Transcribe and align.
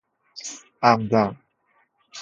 عمدا 0.83 1.37